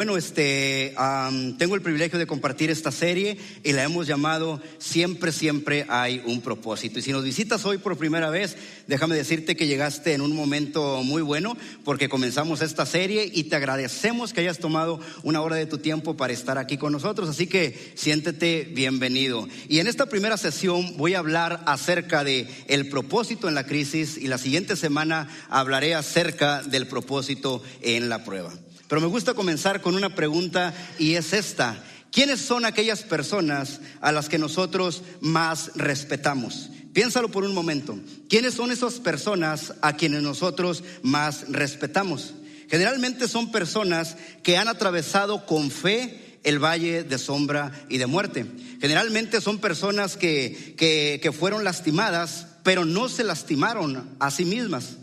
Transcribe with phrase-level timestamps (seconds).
[0.00, 0.94] Bueno, este,
[1.58, 6.40] tengo el privilegio de compartir esta serie y la hemos llamado Siempre, siempre hay un
[6.40, 6.98] propósito.
[6.98, 11.02] Y si nos visitas hoy por primera vez, déjame decirte que llegaste en un momento
[11.02, 15.66] muy bueno porque comenzamos esta serie y te agradecemos que hayas tomado una hora de
[15.66, 17.28] tu tiempo para estar aquí con nosotros.
[17.28, 19.48] Así que siéntete bienvenido.
[19.68, 24.16] Y en esta primera sesión voy a hablar acerca de el propósito en la crisis
[24.16, 28.50] y la siguiente semana hablaré acerca del propósito en la prueba.
[28.90, 31.80] Pero me gusta comenzar con una pregunta y es esta.
[32.10, 36.70] ¿Quiénes son aquellas personas a las que nosotros más respetamos?
[36.92, 37.96] Piénsalo por un momento.
[38.28, 42.34] ¿Quiénes son esas personas a quienes nosotros más respetamos?
[42.68, 48.44] Generalmente son personas que han atravesado con fe el valle de sombra y de muerte.
[48.80, 54.96] Generalmente son personas que, que, que fueron lastimadas, pero no se lastimaron a sí mismas.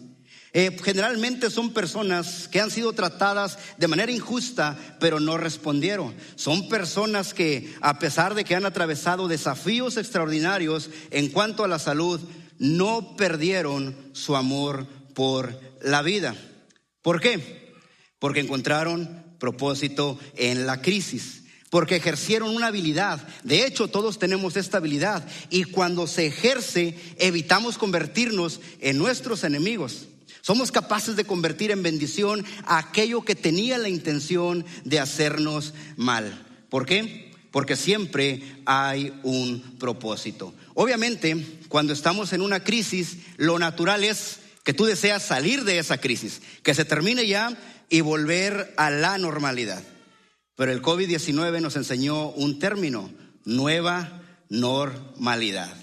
[0.59, 6.15] Eh, generalmente son personas que han sido tratadas de manera injusta, pero no respondieron.
[6.35, 11.77] Son personas que, a pesar de que han atravesado desafíos extraordinarios en cuanto a la
[11.77, 12.19] salud,
[12.57, 16.35] no perdieron su amor por la vida.
[17.03, 17.75] ¿Por qué?
[18.17, 23.27] Porque encontraron propósito en la crisis porque ejercieron una habilidad.
[23.43, 30.07] De hecho, todos tenemos esta habilidad y cuando se ejerce, evitamos convertirnos en nuestros enemigos.
[30.41, 36.45] Somos capaces de convertir en bendición aquello que tenía la intención de hacernos mal.
[36.69, 37.31] ¿Por qué?
[37.51, 40.53] Porque siempre hay un propósito.
[40.73, 45.97] Obviamente, cuando estamos en una crisis, lo natural es que tú deseas salir de esa
[45.97, 47.57] crisis, que se termine ya
[47.89, 49.81] y volver a la normalidad.
[50.55, 53.11] Pero el COVID-19 nos enseñó un término,
[53.45, 55.73] nueva normalidad.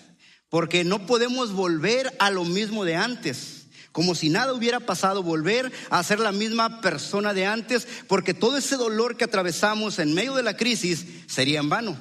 [0.48, 3.53] Porque no podemos volver a lo mismo de antes
[3.94, 8.56] como si nada hubiera pasado, volver a ser la misma persona de antes, porque todo
[8.56, 11.96] ese dolor que atravesamos en medio de la crisis sería en vano.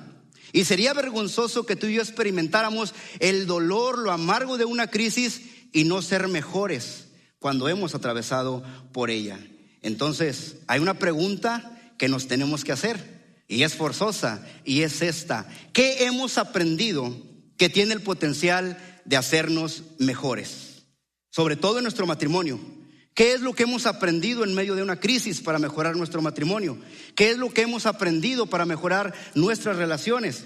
[0.53, 5.44] Y sería vergonzoso que tú y yo experimentáramos el dolor, lo amargo de una crisis
[5.72, 9.39] y no ser mejores cuando hemos atravesado por ella.
[9.84, 15.47] Entonces, hay una pregunta que nos tenemos que hacer y es forzosa y es esta.
[15.73, 17.16] ¿Qué hemos aprendido
[17.56, 20.72] que tiene el potencial de hacernos mejores?
[21.33, 22.59] Sobre todo en nuestro matrimonio.
[23.16, 26.77] ¿Qué es lo que hemos aprendido en medio de una crisis para mejorar nuestro matrimonio?
[27.16, 30.45] ¿Qué es lo que hemos aprendido para mejorar nuestras relaciones?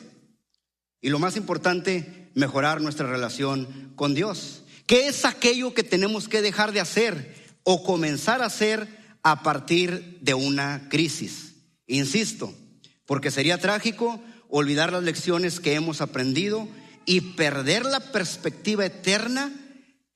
[1.01, 4.63] Y lo más importante, mejorar nuestra relación con Dios.
[4.85, 8.87] ¿Qué es aquello que tenemos que dejar de hacer o comenzar a hacer
[9.23, 11.55] a partir de una crisis?
[11.85, 12.53] Insisto,
[13.05, 16.65] porque sería trágico olvidar las lecciones que hemos aprendido
[17.05, 19.51] y perder la perspectiva eterna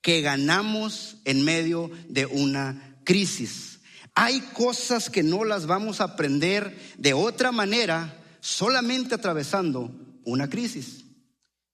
[0.02, 3.80] que ganamos en medio de una crisis.
[4.14, 9.92] Hay cosas que no las vamos a aprender de otra manera solamente atravesando
[10.26, 11.06] una crisis.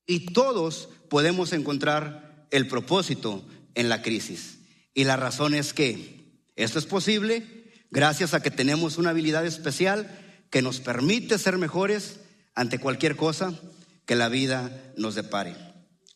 [0.05, 3.43] Y todos podemos encontrar el propósito
[3.75, 4.59] en la crisis.
[4.93, 6.17] Y la razón es que
[6.55, 7.45] esto es posible
[7.91, 10.09] gracias a que tenemos una habilidad especial
[10.49, 12.19] que nos permite ser mejores
[12.55, 13.53] ante cualquier cosa
[14.05, 15.55] que la vida nos depare.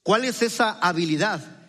[0.04, 1.61] ¿Cuál es esa habilidad?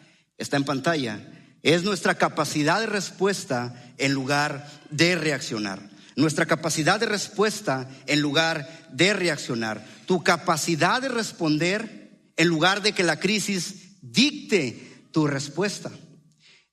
[0.43, 1.21] Está en pantalla,
[1.63, 5.91] es nuestra capacidad de respuesta en lugar de reaccionar.
[6.17, 9.85] Nuestra capacidad de respuesta en lugar de reaccionar.
[10.07, 15.91] Tu capacidad de responder en lugar de que la crisis dicte tu respuesta.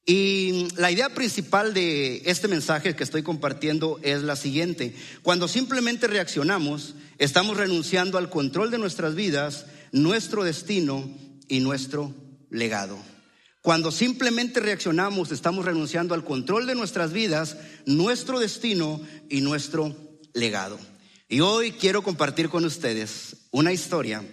[0.05, 4.95] Y la idea principal de este mensaje que estoy compartiendo es la siguiente.
[5.21, 11.15] Cuando simplemente reaccionamos, estamos renunciando al control de nuestras vidas, nuestro destino
[11.47, 12.13] y nuestro
[12.49, 12.97] legado.
[13.61, 19.95] Cuando simplemente reaccionamos, estamos renunciando al control de nuestras vidas, nuestro destino y nuestro
[20.33, 20.79] legado.
[21.27, 24.23] Y hoy quiero compartir con ustedes una historia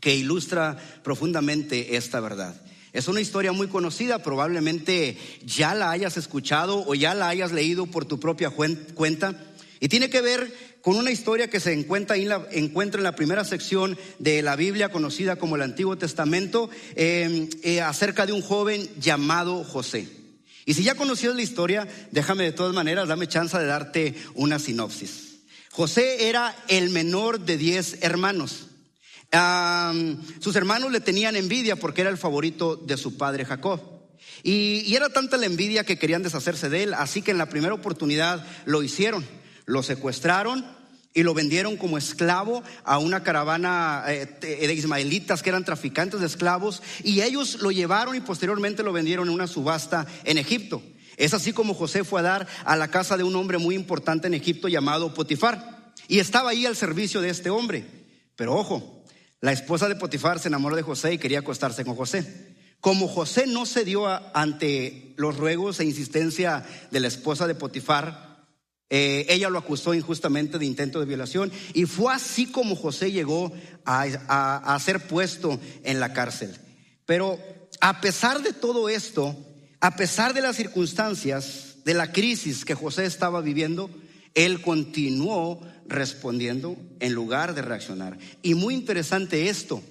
[0.00, 2.60] que ilustra profundamente esta verdad.
[2.92, 7.86] Es una historia muy conocida, probablemente ya la hayas escuchado o ya la hayas leído
[7.86, 9.54] por tu propia cuenta.
[9.80, 13.14] Y tiene que ver con una historia que se encuentra, en la, encuentra en la
[13.14, 18.42] primera sección de la Biblia, conocida como el Antiguo Testamento, em, eh, acerca de un
[18.42, 20.08] joven llamado José.
[20.66, 24.58] Y si ya conocías la historia, déjame de todas maneras, dame chance de darte una
[24.58, 25.38] sinopsis.
[25.70, 28.66] José era el menor de diez hermanos.
[30.40, 33.80] sus hermanos le tenían envidia porque era el favorito de su padre Jacob.
[34.42, 37.48] Y, y, era tanta la envidia que querían deshacerse de él, así que en la
[37.48, 39.24] primera oportunidad lo hicieron.
[39.66, 40.64] Lo secuestraron
[41.14, 46.26] y lo vendieron como esclavo a una caravana eh, de ismaelitas que eran traficantes de
[46.26, 50.82] esclavos y ellos lo llevaron y posteriormente lo vendieron en una subasta en Egipto.
[51.16, 54.26] Es así como José fue a dar a la casa de un hombre muy importante
[54.26, 55.92] en Egipto llamado Potifar.
[56.08, 57.84] Y estaba ahí al servicio de este hombre.
[58.34, 59.04] Pero ojo,
[59.40, 62.54] la esposa de Potifar se enamoró de José y quería acostarse con José.
[62.80, 64.06] Como José no cedió
[64.36, 68.31] ante los ruegos e insistencia de la esposa de Potifar,
[68.94, 73.50] eh, ella lo acusó injustamente de intento de violación y fue así como José llegó
[73.86, 76.54] a, ser puesto en la cárcel.
[77.06, 77.38] Pero
[77.80, 79.34] a pesar de todo esto,
[79.80, 83.88] a pesar de las circunstancias, de la crisis que José estaba viviendo,
[84.34, 88.18] él continuó respondiendo en lugar de reaccionar.
[88.42, 89.82] Y muy interesante esto,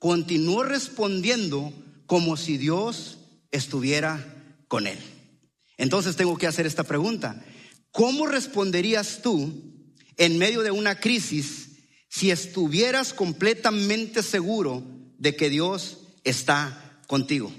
[0.00, 1.72] continuó respondiendo
[2.06, 3.18] como si Dios
[3.52, 4.34] estuviera
[4.66, 4.98] con él.
[5.76, 7.40] Entonces tengo que hacer esta pregunta.
[7.92, 9.52] ¿Cómo responderías tú
[10.16, 11.70] en medio de una crisis
[12.08, 14.82] si estuvieras completamente seguro
[15.18, 17.52] de que Dios está contigo?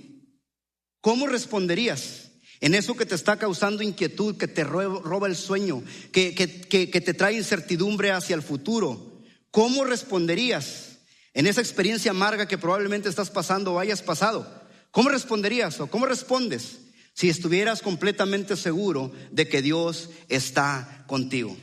[1.01, 2.31] ¿Cómo responderías
[2.61, 5.81] en eso que te está causando inquietud, que te roba el sueño,
[6.11, 9.21] que, te trae incertidumbre hacia el futuro?
[9.51, 10.99] ¿Cómo responderías
[11.33, 14.59] en esa experiencia amarga que probablemente estás pasando o hayas pasado?
[14.91, 16.79] ¿Cómo responderías o cómo respondes?
[17.19, 21.57] Si estuvieras completamente seguro de que Dios está contigo.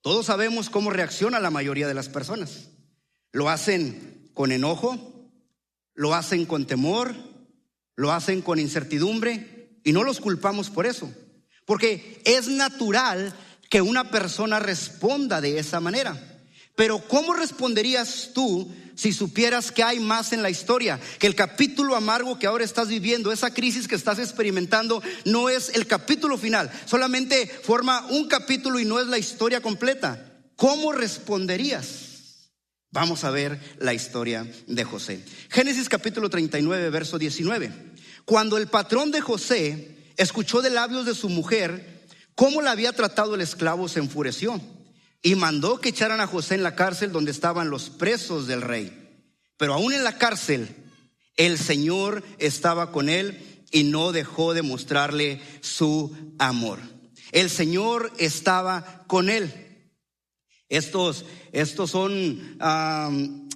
[0.00, 2.68] Todos sabemos cómo reacciona la mayoría de las personas.
[3.32, 5.28] Lo hacen con enojo,
[5.94, 7.16] lo hacen con temor,
[7.96, 11.12] lo hacen con incertidumbre y no los culpamos por eso.
[11.64, 13.34] Porque es natural
[13.68, 16.29] que una persona responda de esa manera.
[16.80, 21.94] Pero ¿cómo responderías tú si supieras que hay más en la historia, que el capítulo
[21.94, 26.70] amargo que ahora estás viviendo, esa crisis que estás experimentando, no es el capítulo final,
[26.86, 30.32] solamente forma un capítulo y no es la historia completa.
[30.56, 32.48] ¿Cómo responderías?
[32.90, 35.22] Vamos a ver la historia de José.
[35.50, 37.74] Génesis capítulo 39, verso 19.
[38.24, 43.34] Cuando el patrón de José escuchó de labios de su mujer cómo la había tratado
[43.34, 44.58] el esclavo, se enfureció
[45.22, 48.96] y mandó que echaran a José en la cárcel donde estaban los presos del rey.
[49.56, 50.74] Pero aún en la cárcel,
[51.36, 56.78] el Señor estaba con él y no dejó de mostrarle su amor.
[57.32, 59.52] El Señor estaba con él.
[60.68, 62.58] Estos, estos son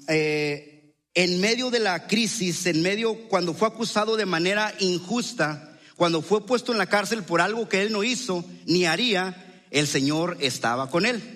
[0.09, 6.23] eh, en medio de la crisis, en medio cuando fue acusado de manera injusta, cuando
[6.23, 10.37] fue puesto en la cárcel por algo que él no hizo ni haría, el Señor
[10.41, 11.34] estaba con él.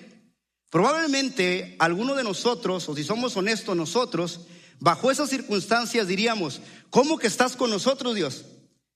[0.69, 4.41] Probablemente alguno de nosotros, o si somos honestos nosotros,
[4.79, 8.45] bajo esas circunstancias diríamos, ¿cómo que estás con nosotros, Dios?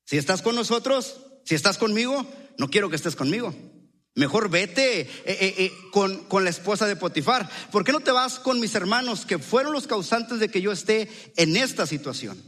[0.06, 2.26] Si estás con nosotros, si estás conmigo,
[2.58, 3.56] no quiero que estés conmigo.
[4.16, 7.50] Mejor vete eh, eh, eh, con, con la esposa de Potifar.
[7.72, 10.72] ¿Por qué no te vas con mis hermanos que fueron los causantes de que yo
[10.72, 12.40] esté en esta situación?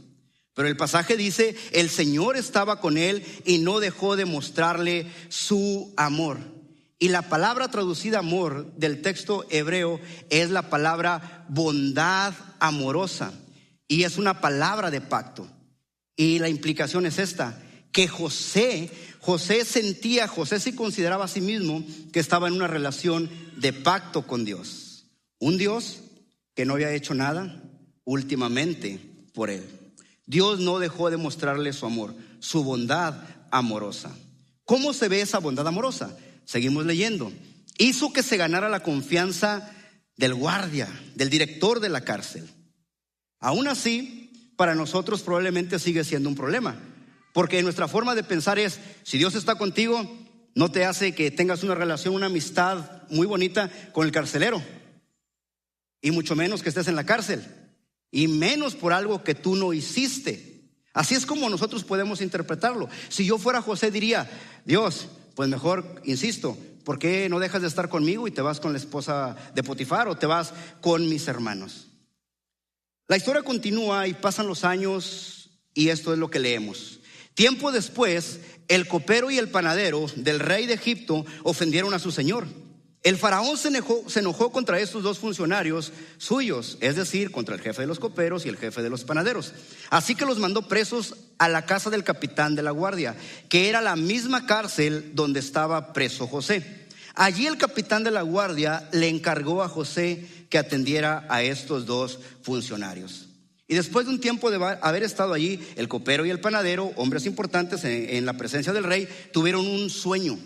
[0.54, 5.92] Pero el pasaje dice, el Señor estaba con él y no dejó de mostrarle su
[5.96, 6.55] amor.
[6.98, 10.00] Y la palabra traducida amor del texto hebreo
[10.30, 13.32] es la palabra bondad amorosa.
[13.86, 15.46] Y es una palabra de pacto.
[16.16, 17.62] Y la implicación es esta,
[17.92, 18.90] que José,
[19.20, 24.26] José sentía, José se consideraba a sí mismo que estaba en una relación de pacto
[24.26, 25.04] con Dios.
[25.38, 26.00] Un Dios
[26.54, 27.62] que no había hecho nada
[28.04, 29.00] últimamente
[29.34, 29.64] por él.
[30.24, 33.14] Dios no dejó de mostrarle su amor, su bondad
[33.50, 34.10] amorosa.
[34.64, 36.16] ¿Cómo se ve esa bondad amorosa?
[36.46, 37.30] Seguimos leyendo.
[37.76, 39.70] Hizo que se ganara la confianza
[40.16, 42.48] del guardia, del director de la cárcel.
[43.38, 46.80] Aún así, para nosotros probablemente sigue siendo un problema,
[47.34, 50.10] porque nuestra forma de pensar es, si Dios está contigo,
[50.54, 54.62] no te hace que tengas una relación, una amistad muy bonita con el carcelero,
[56.00, 57.44] y mucho menos que estés en la cárcel,
[58.10, 60.70] y menos por algo que tú no hiciste.
[60.94, 62.88] Así es como nosotros podemos interpretarlo.
[63.10, 64.30] Si yo fuera José diría,
[64.64, 68.72] Dios, pues mejor, insisto, ¿por qué no dejas de estar conmigo y te vas con
[68.72, 71.88] la esposa de Potifar o te vas con mis hermanos?
[73.06, 77.00] La historia continúa y pasan los años y esto es lo que leemos.
[77.34, 82.46] Tiempo después, el copero y el panadero del rey de Egipto ofendieron a su señor
[83.06, 87.86] el faraón se enojó, contra estos dos funcionarios suyos, es decir, contra el jefe de
[87.86, 89.52] los coperos y el jefe de los panaderos.
[89.90, 93.14] Así que los mandó presos a la casa del capitán de la guardia,
[93.48, 96.88] que era la misma cárcel donde estaba preso José.
[97.14, 102.18] Allí el capitán de la guardia le encargó a José que atendiera a estos dos
[102.42, 103.28] funcionarios.
[103.68, 107.24] Y después de un tiempo de haber estado allí, el copero y el panadero, hombres
[107.24, 110.36] importantes en la presencia del rey, tuvieron un sueño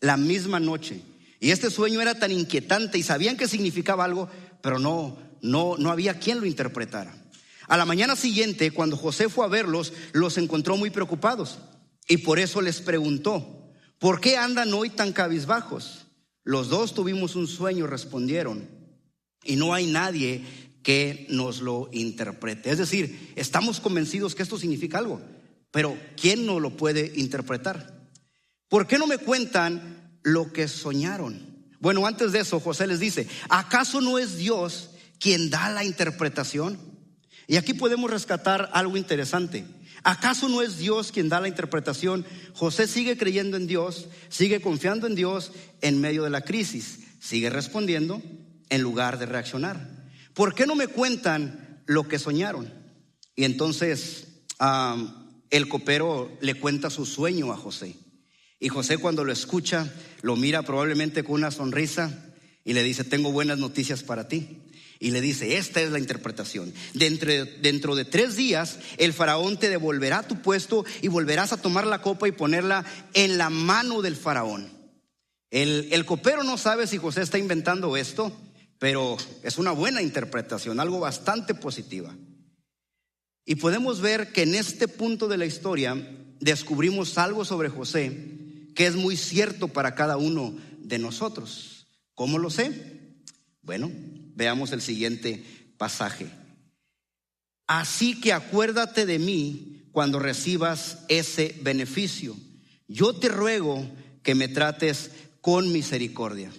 [0.00, 1.00] la misma noche.
[1.42, 4.30] Y este sueño era tan inquietante y sabían que significaba algo,
[4.62, 7.16] pero no, no, no había quien lo interpretara.
[7.66, 11.58] A la mañana siguiente, cuando José fue a verlos, los encontró muy preocupados.
[12.06, 16.06] y por eso les preguntó, ¿por qué andan hoy tan cabizbajos?
[16.44, 18.68] Los dos tuvimos un sueño, respondieron,
[19.42, 20.44] y no hay nadie
[20.84, 22.70] que nos lo interprete.
[22.70, 25.20] Es decir, estamos convencidos que esto significa algo,
[25.72, 28.00] pero ¿quién no lo puede interpretar?
[28.68, 31.40] ¿Por qué no me cuentan lo que soñaron?
[31.80, 36.78] Bueno, antes de eso, José les dice, ¿acaso no es Dios quien da la interpretación?
[37.48, 39.64] Y aquí podemos rescatar algo interesante.
[40.04, 42.24] ¿Acaso no es Dios quien da la interpretación?
[42.54, 47.50] José sigue creyendo en Dios, sigue confiando en Dios en medio de la crisis, sigue
[47.50, 48.22] respondiendo
[48.68, 50.08] en lugar de reaccionar.
[50.34, 52.72] ¿Por qué no me cuentan lo que soñaron?
[53.36, 54.28] Y entonces
[55.50, 57.96] el copero le cuenta su sueño a José.
[58.62, 62.32] Y José cuando lo escucha, lo mira probablemente con una sonrisa
[62.64, 64.60] y le dice, tengo buenas noticias para ti.
[65.00, 66.72] Y le dice, esta es la interpretación.
[66.94, 71.88] Dentro, dentro de tres días el faraón te devolverá tu puesto y volverás a tomar
[71.88, 74.70] la copa y ponerla en la mano del faraón.
[75.50, 78.30] El, el copero no sabe si José está inventando esto,
[78.78, 82.14] pero es una buena interpretación, algo bastante positiva.
[83.44, 85.96] Y podemos ver que en este punto de la historia
[86.38, 88.38] descubrimos algo sobre José
[88.74, 91.86] que es muy cierto para cada uno de nosotros.
[92.14, 93.16] ¿Cómo lo sé?
[93.62, 93.90] Bueno,
[94.34, 95.44] veamos el siguiente
[95.76, 96.28] pasaje.
[97.66, 102.36] Así que acuérdate de mí cuando recibas ese beneficio.
[102.88, 103.86] Yo te ruego
[104.22, 105.10] que me trates
[105.40, 106.52] con misericordia.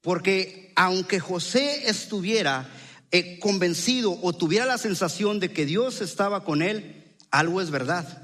[0.00, 2.68] Porque aunque José estuviera
[3.10, 8.23] eh, convencido o tuviera la sensación de que Dios estaba con él, algo es verdad,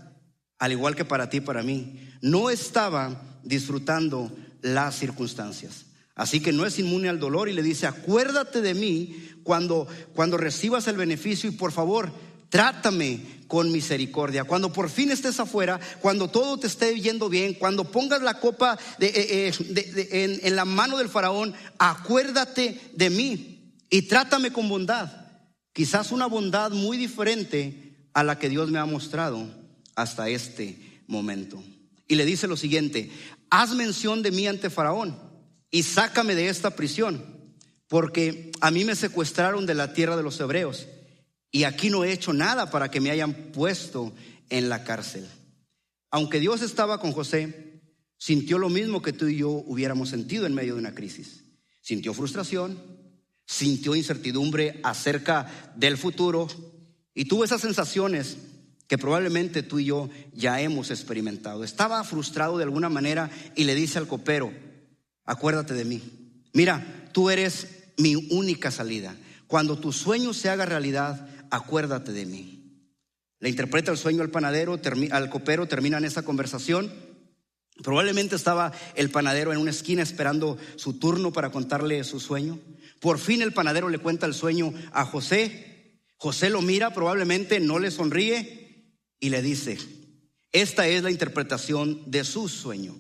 [0.61, 1.99] al igual que para ti para mí.
[2.21, 5.87] No estaba disfrutando las circunstancias.
[6.15, 10.37] Así que no es inmune al dolor y le dice, acuérdate de mí cuando, cuando
[10.37, 12.13] recibas el beneficio y por favor,
[12.51, 14.45] trátame con misericordia.
[14.45, 18.79] Cuando por fin estés afuera, cuando todo te esté yendo bien, cuando pongas la copa
[18.99, 25.11] eh, eh, en, en la mano del faraón, acuérdate de mí y trátame con bondad.
[25.73, 29.60] Quizás una bondad muy diferente a la que Dios me ha mostrado
[30.01, 31.63] hasta este momento.
[32.09, 33.11] Y le dice lo siguiente,
[33.51, 35.19] haz mención de mí ante Faraón
[35.71, 37.25] y sácame de esta prisión,
[37.89, 40.87] porque a mí me secuestraron de la tierra de los hebreos
[41.53, 44.13] y aquí no he hecho nada para que me hayan puesto
[44.49, 45.29] en la cárcel.
[46.11, 47.81] Aunque Dios estaba con José,
[48.17, 51.45] sintió lo mismo que tú y yo hubiéramos sentido en medio de una crisis.
[51.81, 52.79] Sintió frustración,
[53.47, 56.49] sintió incertidumbre acerca del futuro
[57.15, 58.37] y tuvo esas sensaciones
[58.91, 61.63] que probablemente tú y yo ya hemos experimentado.
[61.63, 64.53] Estaba frustrado de alguna manera y le dice al copero,
[65.25, 66.03] acuérdate de mí.
[66.53, 67.69] Mira, tú eres
[67.99, 69.15] mi única salida.
[69.47, 72.89] Cuando tu sueño se haga realidad, acuérdate de mí.
[73.39, 74.77] Le interpreta el sueño al panadero,
[75.13, 76.93] al copero, terminan esa conversación.
[77.85, 82.59] Probablemente estaba el panadero en una esquina esperando su turno para contarle su sueño.
[82.99, 86.01] Por fin el panadero le cuenta el sueño a José.
[86.17, 88.60] José lo mira, probablemente no le sonríe
[89.21, 89.79] y le dice,
[90.53, 92.97] esta es la interpretación de su sueño.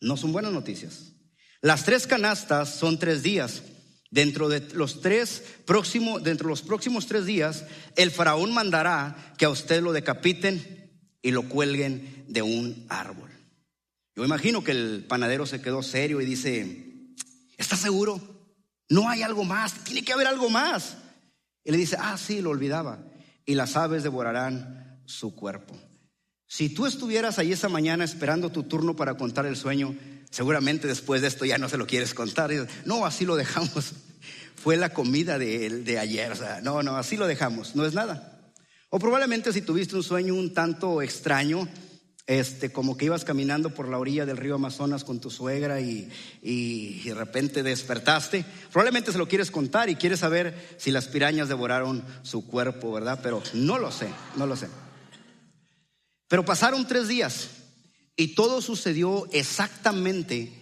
[0.00, 1.12] No son buenas noticias.
[1.60, 3.62] Las tres canastas son tres días.
[4.10, 7.64] Dentro de los tres próximos, dentro de los próximos tres días,
[7.96, 10.90] el faraón mandará que a usted lo decapiten
[11.22, 13.30] y lo cuelguen de un árbol.
[14.16, 17.14] Yo imagino que el panadero se quedó serio y dice,
[17.56, 18.20] ¿estás seguro?
[18.88, 20.96] No hay algo más, tiene que haber algo más.
[21.62, 23.04] Y le dice, ah, sí, lo olvidaba.
[23.46, 24.79] Y las aves devorarán
[25.10, 25.74] su cuerpo.
[26.46, 29.94] Si tú estuvieras ahí esa mañana esperando tu turno para contar el sueño,
[30.30, 32.52] Seguramente después de esto ya no se lo quieres contar.
[32.84, 33.92] No, así lo dejamos.
[34.54, 36.30] Fue la comida de, de ayer.
[36.30, 37.74] O sea, no, no, así lo dejamos.
[37.74, 38.40] No es nada.
[38.90, 41.68] O probablemente si tuviste un sueño un tanto extraño,
[42.26, 46.08] este, como que ibas caminando por la orilla del río Amazonas con tu suegra y,
[46.42, 51.48] y, de repente despertaste, probablemente se lo quieres contar y quieres saber si las pirañas
[51.48, 53.20] devoraron su cuerpo, ¿verdad?
[53.22, 54.68] Pero no lo sé, no lo sé.
[56.30, 57.48] Pero pasaron tres días
[58.14, 60.52] y todo sucedió exactamente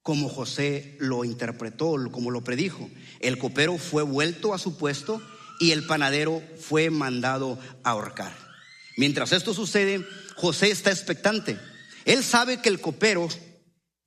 [0.00, 2.88] como José lo interpretó, como lo predijo.
[3.20, 5.20] El copero fue vuelto a su puesto
[5.60, 8.34] y el panadero fue mandado a ahorcar.
[8.96, 10.02] Mientras esto sucede,
[10.34, 11.58] José está expectante.
[12.06, 13.28] Él sabe que el copero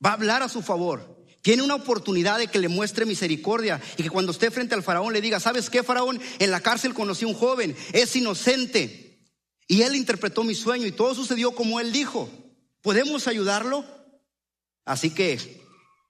[0.03, 1.23] va a hablar a su favor.
[1.43, 5.13] Tiene una oportunidad de que le muestre misericordia y que cuando esté frente al faraón
[5.13, 6.19] le diga, ¿sabes qué, faraón?
[6.39, 9.10] En la cárcel conocí a un joven, es inocente.
[9.71, 12.29] Y él interpretó mi sueño y todo sucedió como él dijo.
[12.81, 13.85] ¿Podemos ayudarlo?
[14.83, 15.61] Así que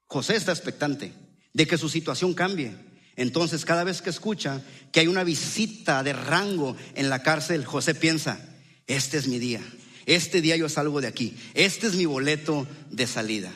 [0.07, 1.13] José está expectante
[1.53, 2.75] de que su situación cambie.
[3.15, 7.93] Entonces, cada vez que escucha que hay una visita de rango en la cárcel, José
[7.93, 8.43] piensa,
[8.87, 9.61] este es mi día.
[10.07, 11.37] Este día yo salgo de aquí.
[11.53, 13.53] Este es mi boleto de salida.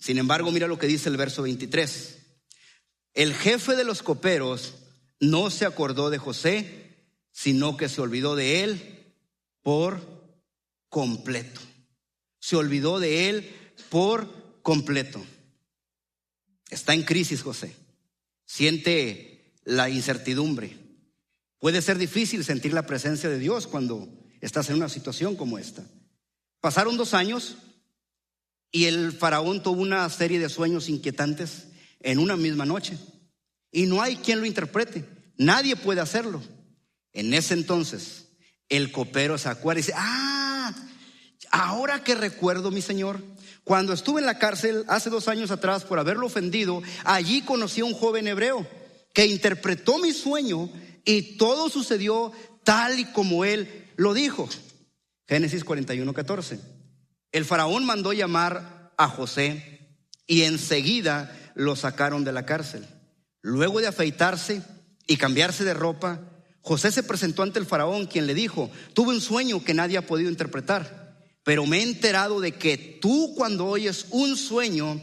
[0.00, 2.18] Sin embargo, mira lo que dice el verso 23.
[3.14, 4.74] El jefe de los coperos
[5.20, 8.98] no se acordó de José, sino que se olvidó de él
[9.62, 10.00] por
[10.88, 11.60] completo.
[12.38, 13.50] Se olvidó de él
[13.88, 15.24] por completo.
[16.70, 17.74] Está en crisis José.
[18.44, 20.76] Siente la incertidumbre.
[21.58, 24.08] Puede ser difícil sentir la presencia de Dios cuando
[24.40, 25.84] estás en una situación como esta.
[26.60, 27.56] Pasaron dos años
[28.70, 31.68] y el faraón tuvo una serie de sueños inquietantes
[32.00, 32.98] en una misma noche.
[33.70, 35.04] Y no hay quien lo interprete.
[35.36, 36.42] Nadie puede hacerlo.
[37.12, 38.21] En ese entonces,
[38.72, 40.72] el copero se acuerda y dice, ah,
[41.50, 43.22] ahora que recuerdo, mi señor,
[43.64, 47.84] cuando estuve en la cárcel hace dos años atrás por haberlo ofendido, allí conocí a
[47.84, 48.66] un joven hebreo
[49.12, 50.70] que interpretó mi sueño
[51.04, 52.32] y todo sucedió
[52.64, 54.48] tal y como él lo dijo.
[55.28, 56.58] Génesis 41, 14.
[57.30, 62.86] El faraón mandó llamar a José y enseguida lo sacaron de la cárcel.
[63.42, 64.62] Luego de afeitarse
[65.06, 66.20] y cambiarse de ropa,
[66.62, 70.06] José se presentó ante el faraón, quien le dijo, tuve un sueño que nadie ha
[70.06, 75.00] podido interpretar, pero me he enterado de que tú cuando oyes un sueño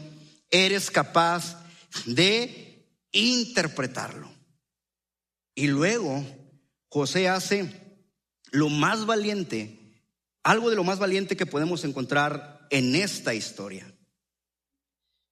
[0.50, 1.62] eres capaz
[2.06, 4.30] de interpretarlo.
[5.54, 6.24] Y luego
[6.88, 7.70] José hace
[8.50, 9.78] lo más valiente,
[10.42, 13.92] algo de lo más valiente que podemos encontrar en esta historia.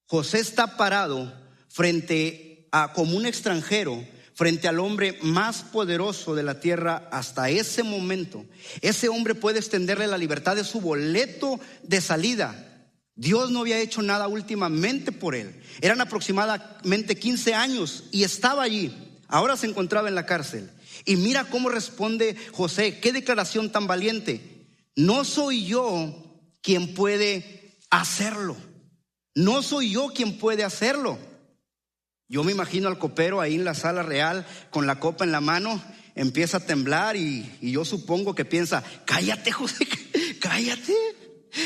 [0.05, 1.33] José está parado
[1.69, 4.05] frente a, como un extranjero
[4.39, 8.45] frente al hombre más poderoso de la tierra hasta ese momento.
[8.79, 12.87] Ese hombre puede extenderle la libertad de su boleto de salida.
[13.15, 15.61] Dios no había hecho nada últimamente por él.
[15.81, 18.95] Eran aproximadamente 15 años y estaba allí.
[19.27, 20.69] Ahora se encontraba en la cárcel.
[21.03, 23.01] Y mira cómo responde José.
[23.01, 24.69] Qué declaración tan valiente.
[24.95, 28.55] No soy yo quien puede hacerlo.
[29.35, 31.19] No soy yo quien puede hacerlo.
[32.29, 35.41] Yo me imagino al copero ahí en la sala real con la copa en la
[35.41, 35.81] mano,
[36.13, 39.87] empieza a temblar y, yo supongo que piensa, cállate José,
[40.39, 40.95] cállate,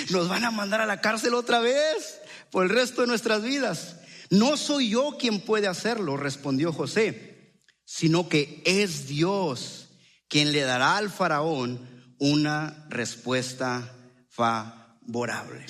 [0.10, 3.98] nos van a mandar a la cárcel otra vez por el resto de nuestras vidas.
[4.30, 9.90] No soy yo quien puede hacerlo, respondió José, sino que es Dios
[10.30, 13.94] quien le dará al faraón una respuesta
[14.30, 15.66] favorable.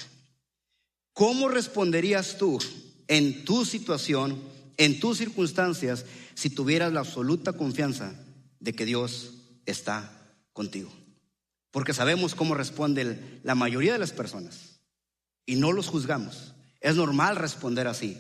[1.14, 2.60] ¿Cómo responderías tú
[3.08, 4.53] en tu situación?
[4.86, 8.14] En tus circunstancias si tuvieras la absoluta confianza
[8.60, 9.34] de que Dios
[9.66, 10.12] está
[10.52, 10.92] contigo.
[11.72, 14.82] Porque sabemos cómo responden la mayoría de las personas
[15.46, 16.54] y no los juzgamos.
[16.82, 18.18] Es normal responder así.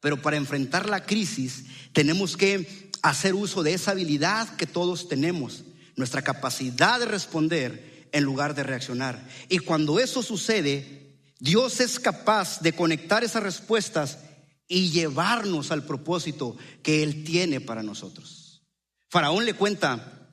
[0.00, 5.64] Pero para enfrentar la crisis tenemos que hacer uso de esa habilidad que todos tenemos,
[5.96, 9.28] nuestra capacidad de responder en lugar de reaccionar.
[9.48, 14.18] Y cuando eso sucede, Dios es capaz de conectar esas respuestas
[14.68, 18.62] y llevarnos al propósito que Él tiene para nosotros.
[19.08, 20.30] Faraón le cuenta,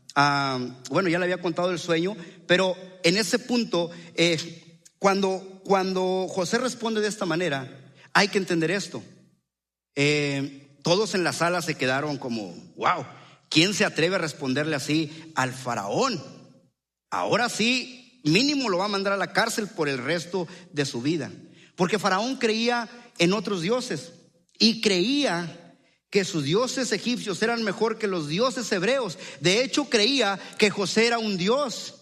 [0.89, 2.15] bueno, ya le había contado el sueño,
[2.47, 8.71] pero en ese punto, eh, cuando, cuando José responde de esta manera, hay que entender
[8.71, 9.03] esto.
[9.95, 13.05] Eh, todos en la sala se quedaron como, wow,
[13.49, 16.21] ¿quién se atreve a responderle así al faraón?
[17.09, 21.01] Ahora sí, mínimo lo va a mandar a la cárcel por el resto de su
[21.01, 21.31] vida.
[21.75, 24.13] Porque Faraón creía en otros dioses
[24.59, 25.59] y creía
[26.09, 29.17] que sus dioses egipcios eran mejor que los dioses hebreos.
[29.39, 31.95] De hecho, creía que José era un dios.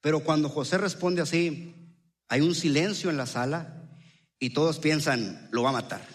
[0.00, 1.74] Pero cuando José responde así,
[2.28, 3.88] hay un silencio en la sala
[4.40, 6.06] y todos piensan, lo va a matar.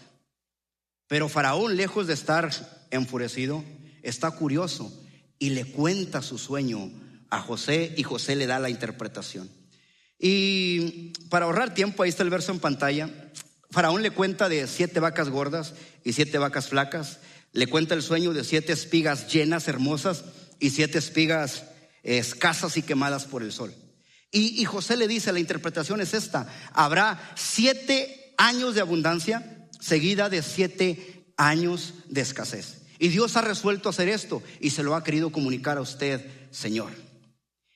[1.08, 2.52] Pero Faraón, lejos de estar
[2.92, 3.64] enfurecido,
[4.04, 4.92] está curioso
[5.40, 6.92] y le cuenta su sueño
[7.30, 9.50] a José y José le da la interpretación.
[10.20, 13.29] Y para ahorrar tiempo, ahí está el verso en pantalla,
[13.72, 17.20] Faraón le cuenta de siete vacas gordas y siete vacas flacas.
[17.54, 20.24] Le cuenta el sueño de siete espigas llenas, hermosas,
[20.60, 21.64] y siete espigas
[22.04, 23.74] escasas y quemadas por el sol.
[24.32, 30.30] Y, y José le dice, la interpretación es esta, habrá siete años de abundancia seguida
[30.30, 32.82] de siete años de escasez.
[33.00, 36.92] Y Dios ha resuelto hacer esto y se lo ha querido comunicar a usted, Señor.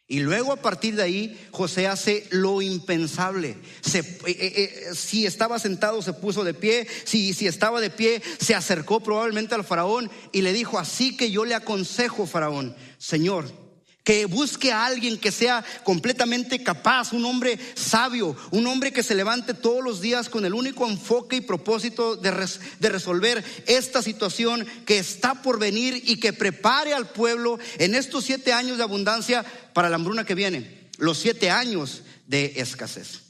[0.08, 3.58] Y luego a partir de ahí José hace lo impensable.
[3.94, 8.22] Eh, eh, eh, si estaba sentado se puso de pie, si, si estaba de pie
[8.40, 13.63] se acercó probablemente al faraón y le dijo, así que yo le aconsejo, faraón, Señor,
[14.04, 19.16] que busque a alguien que sea completamente capaz, un hombre sabio, un hombre que se
[19.16, 22.32] levante todos los días con el único enfoque y propósito de,
[22.80, 28.26] de, resolver esta situación que está por venir y que prepare al pueblo en estos
[28.26, 30.84] siete años de abundancia para la hambruna que viene.
[30.98, 33.22] los siete años de escasez.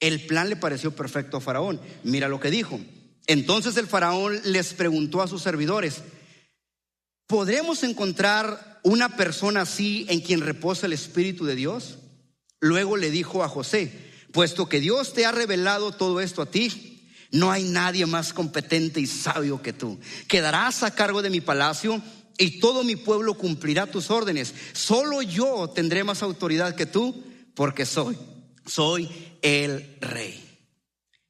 [0.00, 1.80] El plan le pareció perfecto a Faraón.
[2.02, 2.80] Mira lo que dijo.
[3.26, 6.02] Entonces el Faraón les preguntó a sus servidores,
[7.26, 11.98] ¿podremos encontrar una persona así en quien reposa el Espíritu de Dios?
[12.60, 13.92] Luego le dijo a José,
[14.30, 19.00] puesto que Dios te ha revelado todo esto a ti, no hay nadie más competente
[19.00, 19.98] y sabio que tú.
[20.28, 22.00] Quedarás a cargo de mi palacio
[22.38, 24.54] y todo mi pueblo cumplirá tus órdenes.
[24.72, 27.24] Solo yo tendré más autoridad que tú
[27.56, 28.16] porque soy,
[28.66, 29.10] soy
[29.42, 30.40] el rey.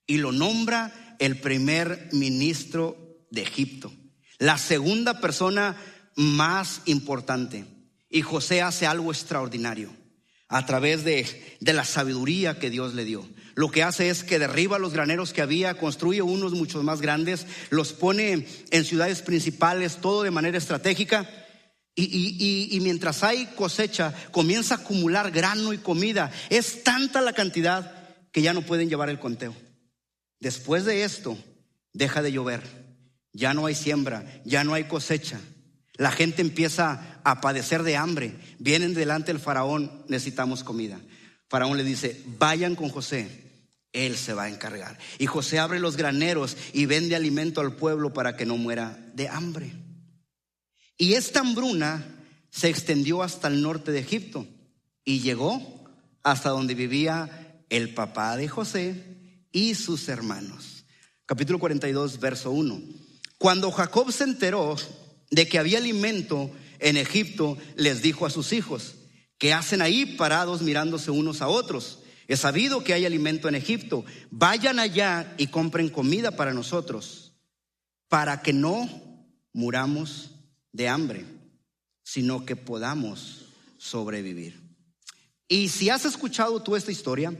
[0.06, 2.98] Y lo nombra el primer ministro
[3.30, 3.90] de Egipto,
[4.38, 5.74] la segunda persona
[6.16, 7.64] más importante.
[8.10, 9.90] Y José hace algo extraordinario
[10.48, 13.24] a través de, de la sabiduría que Dios le dio
[13.56, 17.46] lo que hace es que derriba los graneros que había, construye unos muchos más grandes,
[17.70, 21.26] los pone en ciudades principales, todo de manera estratégica.
[21.94, 26.30] Y, mientras hay cosecha, comienza a acumular grano y comida.
[26.50, 29.56] Es tanta la cantidad que ya no pueden llevar el conteo.
[30.38, 31.38] Después de esto,
[31.94, 32.60] deja de llover.
[33.32, 35.40] Ya no hay siembra, ya no hay cosecha.
[35.96, 38.36] La gente empieza a padecer de hambre.
[38.58, 41.00] Vienen delante del faraón, necesitamos comida.
[41.48, 43.46] Faraón le dice, vayan con José,
[43.92, 44.98] él se va a encargar.
[45.18, 49.28] Y José abre los graneros y vende alimento al pueblo para que no muera de
[49.28, 49.72] hambre.
[50.98, 52.04] Y esta hambruna
[52.50, 54.46] se extendió hasta el norte de Egipto
[55.04, 55.84] y llegó
[56.22, 59.04] hasta donde vivía el papá de José
[59.52, 60.84] y sus hermanos.
[61.24, 62.80] Capítulo 42, verso 1.
[63.38, 64.76] Cuando Jacob se enteró
[65.30, 68.96] de que había alimento en Egipto, les dijo a sus hijos,
[69.38, 72.00] ¿qué hacen ahí parados mirándose unos a otros?
[72.28, 74.04] He sabido que hay alimento en Egipto.
[74.30, 77.32] Vayan allá y compren comida para nosotros,
[78.08, 78.88] para que no
[79.52, 80.32] muramos
[80.72, 81.24] de hambre,
[82.02, 83.46] sino que podamos
[83.78, 84.60] sobrevivir.
[85.48, 87.32] Y si has escuchado tú esta historia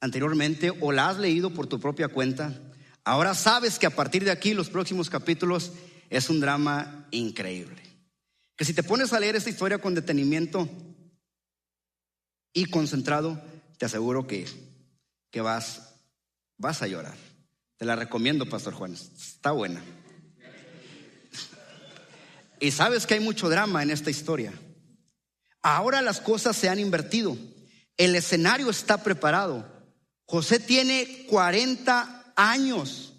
[0.00, 2.60] anteriormente o la has leído por tu propia cuenta,
[3.04, 5.72] ahora sabes que a partir de aquí los próximos capítulos
[6.10, 7.80] es un drama increíble.
[8.56, 10.68] Que si te pones a leer esta historia con detenimiento
[12.52, 13.40] y concentrado,
[13.78, 14.46] te aseguro que,
[15.30, 15.94] que vas,
[16.58, 17.16] vas a llorar.
[17.78, 18.92] Te la recomiendo, Pastor Juan.
[18.92, 19.82] Está buena.
[22.58, 24.52] Y sabes que hay mucho drama en esta historia.
[25.62, 27.38] Ahora las cosas se han invertido.
[27.96, 29.66] El escenario está preparado.
[30.26, 33.09] José tiene 40 años.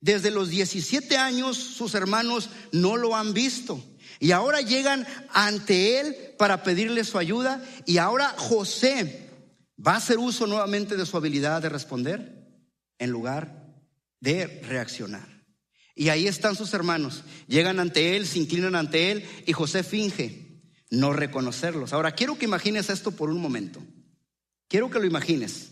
[0.00, 3.82] Desde los 17 años sus hermanos no lo han visto.
[4.18, 7.64] Y ahora llegan ante él para pedirle su ayuda.
[7.84, 9.28] Y ahora José
[9.84, 12.46] va a hacer uso nuevamente de su habilidad de responder
[12.98, 13.66] en lugar
[14.20, 15.36] de reaccionar.
[15.94, 17.24] Y ahí están sus hermanos.
[17.46, 20.46] Llegan ante él, se inclinan ante él y José finge
[20.90, 21.92] no reconocerlos.
[21.92, 23.82] Ahora, quiero que imagines esto por un momento.
[24.68, 25.70] Quiero que lo imagines.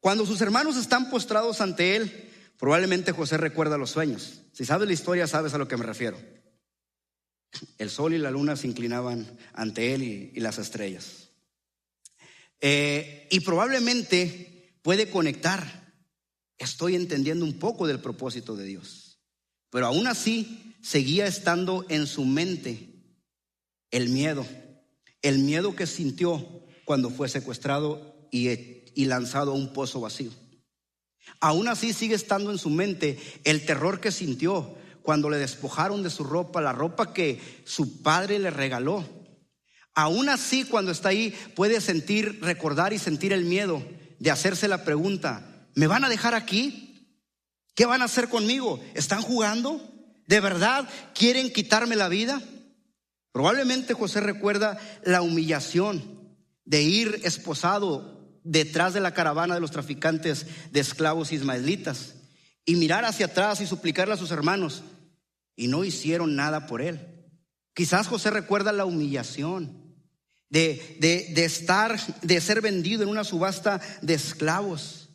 [0.00, 2.31] Cuando sus hermanos están postrados ante él,
[2.62, 4.42] probablemente José recuerda los sueños.
[4.52, 6.16] Si sabes la historia, sabes a lo que me refiero.
[7.76, 11.30] El sol y la luna se inclinaban ante él y, las estrellas.
[12.60, 15.92] Eh, y probablemente puede conectar.
[16.56, 19.18] Estoy entendiendo un poco del propósito de Dios.
[19.70, 22.90] Pero aún así seguía estando en su mente
[23.90, 24.46] el miedo.
[25.20, 30.30] El miedo que sintió cuando fue secuestrado y lanzado a un pozo vacío.
[31.40, 36.10] Aún así sigue estando en su mente el terror que sintió cuando le despojaron de
[36.10, 39.04] su ropa, la ropa que su padre le regaló
[39.94, 43.82] Aún así, cuando está ahí, puede sentir, recordar y sentir el miedo
[44.18, 47.18] de hacerse la pregunta, ¿me van a dejar aquí?
[47.74, 48.80] ¿Qué van a hacer conmigo?
[48.94, 49.80] ¿Están jugando?
[50.26, 52.40] ¿De verdad quieren quitarme la vida?
[53.32, 56.02] Probablemente José recuerda la humillación
[56.64, 62.14] de ir esposado detrás de la caravana de los traficantes de esclavos ismaelitas
[62.64, 64.82] y mirar hacia atrás y suplicarle a sus hermanos
[65.56, 67.00] y no hicieron nada por él.
[67.74, 69.82] Quizás José recuerda la humillación
[70.50, 70.98] de,
[71.36, 75.08] estar, de ser vendido en una subasta de esclavos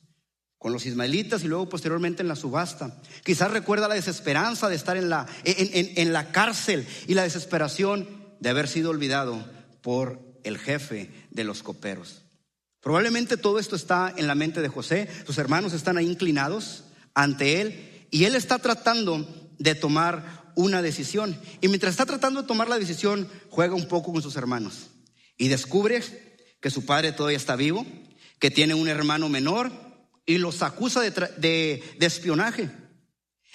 [0.58, 3.00] con los ismaelitas y luego posteriormente en la subasta.
[3.24, 8.10] Quizás recuerda la desesperanza de estar en la, en, en la cárcel y la desesperación
[8.40, 9.46] de haber sido olvidado
[9.82, 12.27] por el jefe de los coperos.
[12.82, 17.62] Probablemente todo esto está en la mente de José, sus hermanos están ahí inclinados ante
[17.62, 21.40] él y él está tratando de tomar una decisión.
[21.62, 24.88] Y mientras está tratando de tomar la decisión, juega un poco con sus hermanos
[25.38, 26.02] y descubre
[26.60, 27.86] que su padre todavía está vivo,
[28.40, 29.72] que tiene un hermano menor
[30.26, 32.70] y los acusa de, espionaje.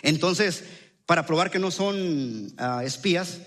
[0.02, 0.64] Entonces,
[1.06, 3.40] para probar que no son ah, espías,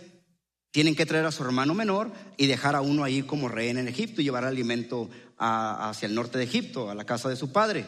[0.75, 3.87] Tienen que traer a su hermano menor y dejar a uno ahí como rehén en
[3.87, 7.85] Egipto y llevar alimento hacia el norte de Egipto, a la casa de su padre.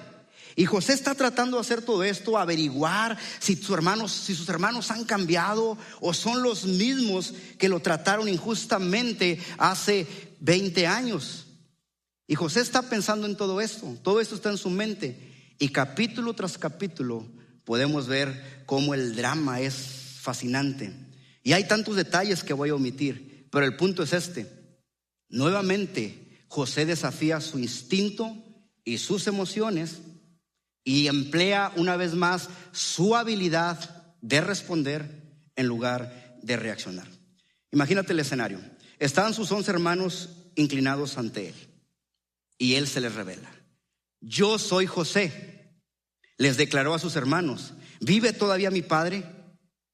[0.55, 4.89] Y José está tratando de hacer todo esto, averiguar si, sus hermanos, si sus hermanos
[4.89, 10.07] han cambiado o son los mismos que lo trataron injustamente hace
[10.39, 11.47] 20 años.
[12.25, 15.53] Y José está pensando en todo esto, todo esto está en su mente.
[15.59, 17.25] Y capítulo tras capítulo
[17.65, 19.75] podemos ver cómo el drama es
[20.21, 21.06] fascinante.
[21.47, 24.51] Y hay tantos detalles que voy a omitir, pero el punto es este.
[25.29, 28.35] Nuevamente, José desafía su instinto
[28.83, 29.99] y sus emociones
[30.83, 35.23] y emplea una vez más su habilidad de responder
[35.55, 37.07] en lugar de reaccionar.
[37.71, 38.59] Imagínate el escenario.
[38.99, 41.55] Estaban sus once hermanos inclinados ante él
[42.57, 43.49] y él se les revela.
[44.19, 45.79] Yo soy José.
[46.37, 49.36] Les declaró a sus hermanos, ¿vive todavía mi padre?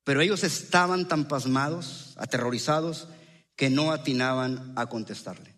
[0.03, 3.07] Pero ellos estaban tan pasmados, aterrorizados,
[3.55, 5.55] que no atinaban a contestarle.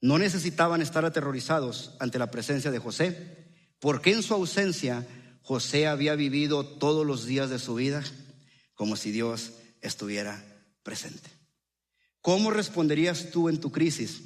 [0.00, 5.06] No necesitaban estar aterrorizados ante la presencia de José, porque en su ausencia
[5.42, 8.02] José había vivido todos los días de su vida
[8.74, 9.52] como si Dios
[9.82, 10.42] estuviera
[10.82, 11.30] presente.
[12.22, 14.22] ¿Cómo responderías tú en tu crisis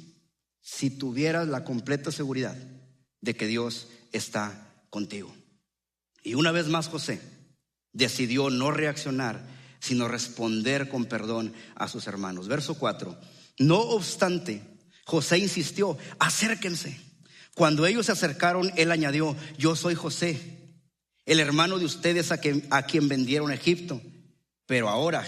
[0.61, 2.55] si tuvieras la completa seguridad
[3.21, 5.33] de que Dios está contigo?
[6.23, 7.21] Y una vez más José
[7.95, 9.41] decidió no reaccionar,
[9.79, 12.47] sino responder con perdón a sus hermanos.
[12.47, 13.17] Verso 4.
[13.57, 14.61] No obstante,
[15.05, 16.99] José insistió, acérquense.
[17.55, 20.59] Cuando ellos se acercaron, él añadió, yo soy José,
[21.25, 24.01] el hermano de ustedes a quien, vendieron a Egipto.
[24.65, 25.23] Pero ahora,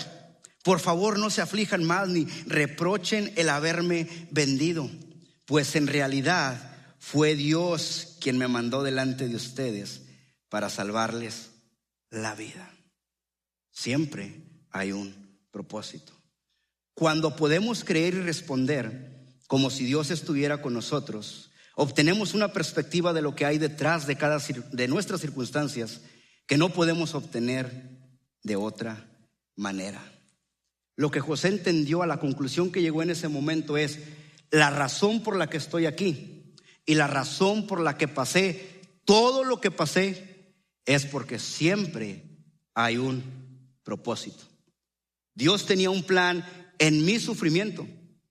[0.63, 4.89] por favor, no se aflijan más ni reprochen el haberme vendido,
[5.45, 10.01] pues en realidad fue Dios quien me mandó delante de ustedes
[10.49, 11.51] para salvarles
[12.09, 12.71] la vida.
[13.71, 14.41] Siempre
[14.71, 16.13] hay un propósito.
[16.93, 23.21] Cuando podemos creer y responder como si Dios estuviera con nosotros, obtenemos una perspectiva de
[23.21, 26.01] lo que hay detrás de cada de nuestras circunstancias
[26.47, 27.99] que no podemos obtener
[28.43, 29.05] de otra
[29.55, 30.01] manera.
[30.95, 33.99] Lo que José entendió a la conclusión que llegó en ese momento es
[34.49, 39.43] la razón por la que estoy aquí y la razón por la que pasé todo
[39.43, 40.26] lo que pasé
[40.87, 42.23] es porque siempre
[42.73, 43.21] hay un
[43.83, 44.43] propósito.
[45.35, 46.43] Dios tenía un plan
[46.79, 47.85] en mi sufrimiento.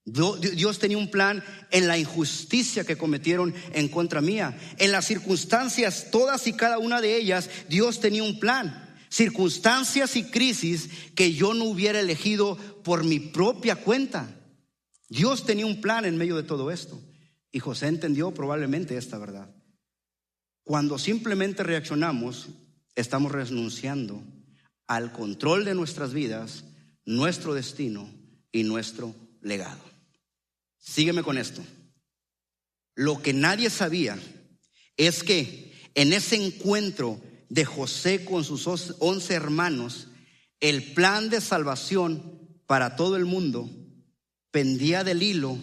[0.04, 4.56] Dios tenía un plan en la injusticia que cometieron en contra mía.
[4.78, 8.96] En las circunstancias, todas y cada una de ellas, Dios tenía un plan.
[9.10, 14.34] Circunstancias y crisis que yo no hubiera elegido por mi propia cuenta.
[15.08, 17.00] Dios tenía un plan en medio de todo esto.
[17.52, 19.55] Y José entendió probablemente esta verdad.
[20.66, 22.48] Cuando simplemente reaccionamos,
[22.96, 24.20] estamos renunciando
[24.88, 26.64] al control de nuestras vidas,
[27.04, 28.12] nuestro destino
[28.50, 29.80] y nuestro legado.
[30.76, 31.62] Sígueme con esto.
[32.96, 34.18] Lo que nadie sabía
[34.96, 38.66] es que en ese encuentro de José con sus
[38.98, 40.08] once hermanos,
[40.58, 43.70] el plan de salvación para todo el mundo
[44.50, 45.60] pendía del hilo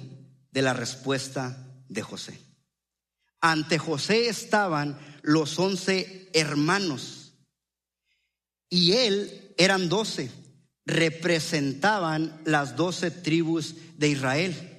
[0.52, 2.53] de la respuesta de José.
[3.46, 7.34] Ante José estaban los once hermanos
[8.70, 10.32] y él eran doce,
[10.86, 14.70] representaban las doce tribus de Israel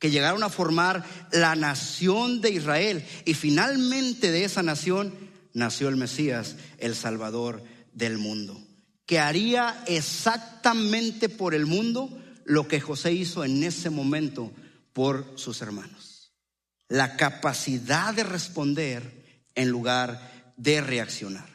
[0.00, 3.04] que llegaron a formar la nación de Israel.
[3.24, 5.14] Y finalmente de esa nación
[5.54, 8.60] nació el Mesías, el Salvador del mundo,
[9.06, 12.10] que haría exactamente por el mundo
[12.44, 14.50] lo que José hizo en ese momento
[14.92, 16.07] por sus hermanos.
[16.88, 21.48] La capacidad de responder en lugar de reaccionar.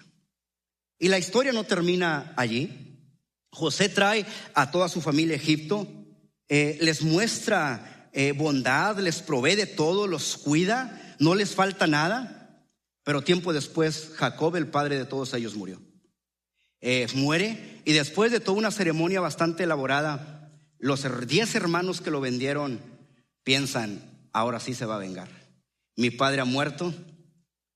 [0.99, 2.99] Y la historia no termina allí.
[3.49, 5.87] José trae a toda su familia a Egipto,
[6.47, 12.65] eh, les muestra eh, bondad, les provee de todo, los cuida, no les falta nada.
[13.03, 15.81] Pero tiempo después, Jacob, el padre de todos ellos, murió.
[16.79, 22.19] Eh, muere y después de toda una ceremonia bastante elaborada, los diez hermanos que lo
[22.19, 22.81] vendieron
[23.43, 24.01] piensan,
[24.33, 25.29] ahora sí se va a vengar.
[25.95, 26.93] Mi padre ha muerto,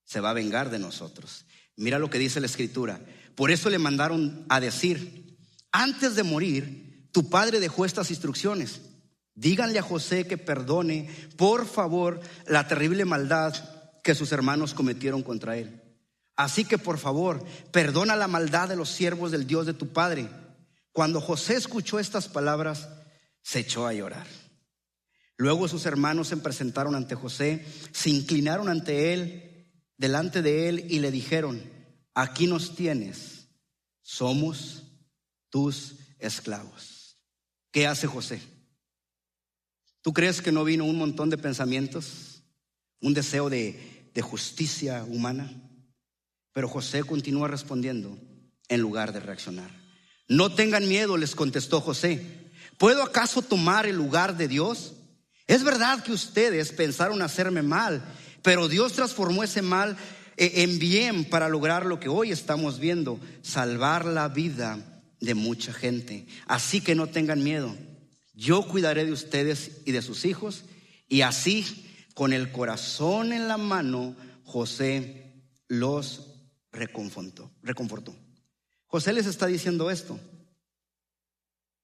[0.04, 1.46] se va a vengar de nosotros.
[1.76, 3.00] Mira lo que dice la escritura.
[3.36, 5.38] Por eso le mandaron a decir,
[5.72, 8.82] antes de morir, tu padre dejó estas instrucciones.
[9.36, 13.54] Díganle a José que perdone, por favor, la terrible maldad
[14.04, 15.84] que sus hermanos cometieron contra él.
[16.36, 20.30] Así que, por favor, perdona la maldad de los siervos del Dios de tu Padre.
[20.91, 22.89] Cuando José escuchó estas palabras,
[23.43, 24.26] se echó a llorar.
[25.38, 31.00] Luego sus hermanos se presentaron ante José, se inclinaron ante él, delante de él, y
[31.00, 31.62] le dijeron,
[32.13, 33.47] aquí nos tienes,
[34.02, 34.84] somos
[35.50, 36.97] tus esclavos.
[37.78, 38.41] ¿qué hace José?
[40.02, 42.41] ¿Tú crees que no vino un montón de pensamientos?
[43.02, 45.47] Un deseo de, justicia humana.
[46.54, 48.17] Pero José continúa respondiendo
[48.67, 49.69] en lugar de reaccionar.
[50.28, 52.50] No tengan miedo, les contestó José.
[52.80, 54.95] ¿Puedo acaso tomar el lugar de Dios?
[55.48, 58.04] Es verdad que ustedes pensaron hacerme mal,
[58.42, 59.98] pero Dios transformó ese mal
[60.36, 64.78] eh, en bien para lograr lo que hoy estamos viendo, salvar la vida
[65.22, 66.28] de mucha gente.
[66.46, 67.76] Así que no tengan miedo.
[68.34, 70.66] Yo cuidaré de ustedes y de sus hijos.
[71.08, 75.34] Y así, con el corazón en la mano, José
[75.68, 76.28] los
[76.72, 77.50] reconfortó.
[77.64, 78.16] reconfortó.
[78.86, 80.20] José les está diciendo esto.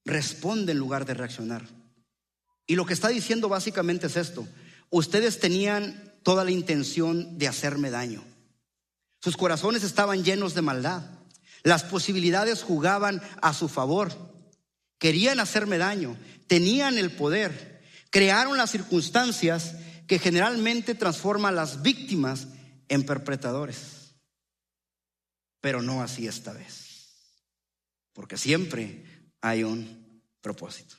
[0.05, 1.65] Responde en lugar de reaccionar.
[2.65, 4.47] Y lo que está diciendo básicamente es esto.
[4.89, 8.23] Ustedes tenían toda la intención de hacerme daño.
[9.19, 11.03] Sus corazones estaban llenos de maldad.
[11.63, 14.11] Las posibilidades jugaban a su favor.
[14.97, 16.17] Querían hacerme daño.
[16.47, 17.81] Tenían el poder.
[18.09, 19.75] Crearon las circunstancias
[20.07, 22.47] que generalmente transforman a las víctimas
[22.89, 24.15] en perpetradores.
[25.61, 27.15] Pero no así esta vez.
[28.13, 30.95] Porque siempre hay un propósito.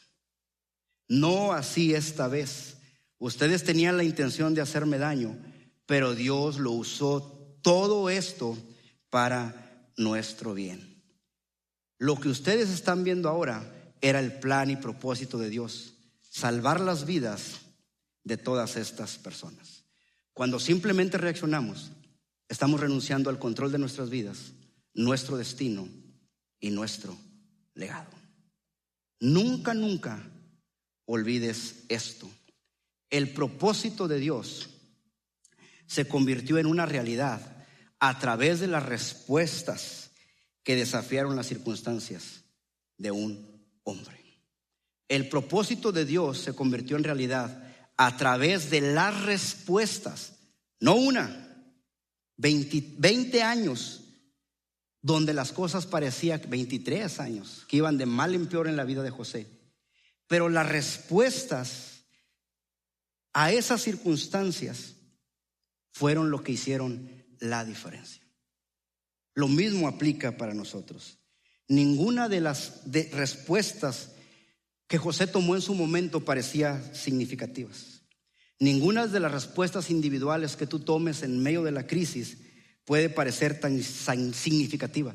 [1.08, 2.78] No así esta vez.
[3.18, 5.36] Ustedes tenían la intención de hacerme daño,
[5.86, 8.58] pero Dios lo usó todo esto
[9.10, 11.02] para nuestro bien.
[11.98, 17.06] Lo que ustedes están viendo ahora era el plan y propósito de Dios, salvar las
[17.06, 17.60] vidas
[18.24, 19.84] de todas estas personas.
[20.32, 21.92] Cuando simplemente reaccionamos,
[22.48, 24.52] estamos renunciando al control de nuestras vidas,
[24.92, 25.88] nuestro destino
[26.60, 27.16] y nuestro
[27.74, 28.10] legado.
[29.20, 30.22] Nunca, nunca
[31.06, 32.30] olvides esto.
[33.10, 34.70] El propósito de Dios
[35.86, 37.66] se convirtió en una realidad
[37.98, 40.10] a través de las respuestas
[40.62, 42.44] que desafiaron las circunstancias
[42.98, 44.24] de un hombre.
[45.08, 47.62] El propósito de Dios se convirtió en realidad
[47.96, 50.32] a través de las respuestas,
[50.80, 51.44] no una,
[52.36, 54.00] 20, años
[55.02, 59.02] donde las cosas parecían, 23 años, que iban de mal en peor en la vida
[59.02, 59.46] de José.
[60.26, 62.04] Pero las respuestas
[63.32, 64.94] a esas circunstancias
[65.90, 67.10] fueron lo que hicieron
[67.40, 68.22] la diferencia.
[69.34, 71.18] Lo mismo aplica para nosotros.
[71.68, 72.82] Ninguna de las
[73.12, 74.12] respuestas
[74.86, 78.02] que José tomó en su momento parecía significativas.
[78.60, 82.38] Ninguna de las respuestas individuales que tú tomes en medio de la crisis
[82.84, 85.14] puede parecer tan significativa.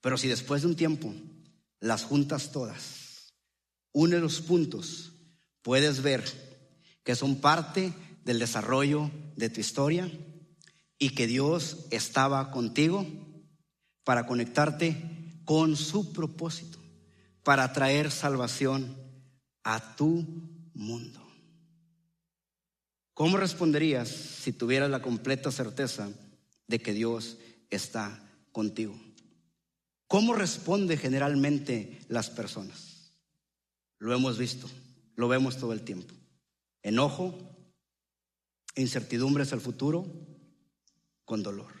[0.00, 1.14] Pero si después de un tiempo
[1.80, 3.05] las juntas todas,
[3.96, 5.14] une los puntos,
[5.62, 6.22] puedes ver
[7.02, 7.94] que son parte
[8.26, 10.10] del desarrollo de tu historia
[10.98, 13.06] y que Dios estaba contigo
[14.04, 16.78] para conectarte con su propósito,
[17.42, 18.94] para traer salvación
[19.64, 20.26] a tu
[20.74, 21.26] mundo.
[23.14, 26.10] ¿Cómo responderías si tuvieras la completa certeza
[26.66, 27.38] de que Dios
[27.70, 28.94] está contigo?
[30.06, 32.85] ¿Cómo responde generalmente las personas?
[33.98, 34.68] Lo hemos visto,
[35.14, 36.14] lo vemos todo el tiempo.
[36.82, 37.34] Enojo,
[38.74, 40.06] incertidumbres al futuro,
[41.24, 41.72] con dolor.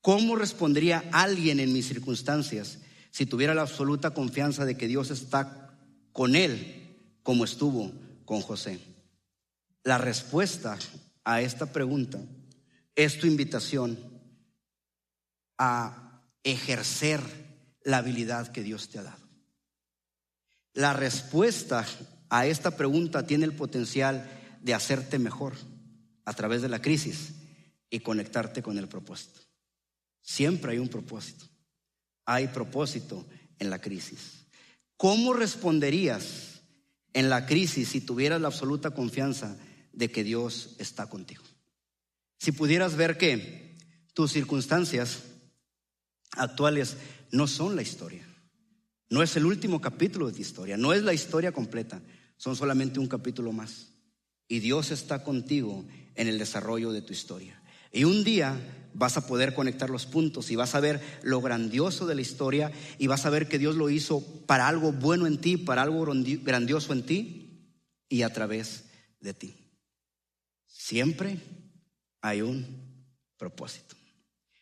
[0.00, 2.78] ¿Cómo respondería alguien en mis circunstancias
[3.10, 5.76] si tuviera la absoluta confianza de que Dios está
[6.12, 7.92] con él como estuvo
[8.24, 8.80] con José?
[9.82, 10.78] La respuesta
[11.24, 12.18] a esta pregunta
[12.94, 13.98] es tu invitación
[15.58, 17.20] a ejercer
[17.84, 19.29] la habilidad que Dios te ha dado.
[20.74, 21.86] La respuesta
[22.28, 24.28] a esta pregunta tiene el potencial
[24.62, 25.54] de hacerte mejor
[26.24, 27.32] a través de la crisis
[27.90, 29.40] y conectarte con el propósito.
[30.22, 31.46] Siempre hay un propósito.
[32.24, 33.26] Hay propósito
[33.58, 34.46] en la crisis.
[34.96, 36.62] ¿Cómo responderías
[37.12, 39.56] en la crisis si tuvieras la absoluta confianza
[39.92, 41.42] de que Dios está contigo?
[42.38, 43.76] Si pudieras ver que
[44.14, 45.24] tus circunstancias
[46.32, 46.96] actuales
[47.32, 48.29] no son la historia.
[49.10, 52.00] No es el último capítulo de tu historia, no es la historia completa,
[52.36, 53.88] son solamente un capítulo más.
[54.46, 57.60] Y Dios está contigo en el desarrollo de tu historia.
[57.92, 58.56] Y un día
[58.94, 62.70] vas a poder conectar los puntos y vas a ver lo grandioso de la historia
[62.98, 66.06] y vas a ver que Dios lo hizo para algo bueno en ti, para algo
[66.42, 67.74] grandioso en ti
[68.08, 68.84] y a través
[69.20, 69.56] de ti.
[70.66, 71.40] Siempre
[72.20, 72.64] hay un
[73.36, 73.96] propósito.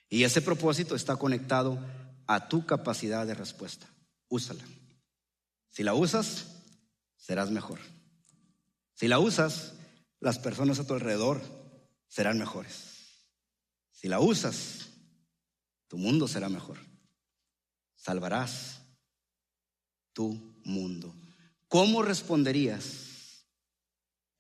[0.09, 1.79] Y ese propósito está conectado
[2.27, 3.87] a tu capacidad de respuesta
[4.29, 4.65] úsala.
[5.69, 6.47] Si la usas,
[7.17, 7.79] serás mejor.
[8.95, 9.75] Si la usas,
[10.21, 11.41] las personas a tu alrededor
[12.09, 13.27] serán mejores.
[13.93, 14.89] Si la usas,
[15.87, 16.79] tu mundo será mejor.
[17.97, 18.81] Salvarás
[20.13, 21.15] tu mundo.
[21.69, 23.45] ¿Cómo responderías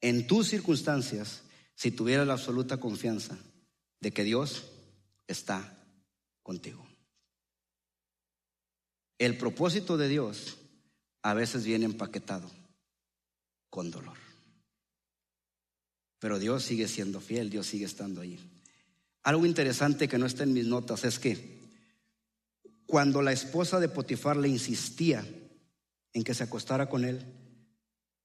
[0.01, 1.43] en tus circunstancias
[1.75, 3.37] si tuvieras la absoluta confianza
[4.01, 4.65] de que Dios
[5.27, 5.85] está
[6.43, 6.88] contigo?
[9.19, 10.59] El propósito de Dios
[11.23, 12.51] a veces viene empaquetado
[13.69, 14.17] con dolor.
[16.19, 18.39] Pero Dios sigue siendo fiel, Dios sigue estando ahí.
[19.23, 21.59] Algo interesante que no está en mis notas es que
[22.87, 25.27] cuando la esposa de Potifar le insistía
[26.13, 27.25] en que se acostara con él,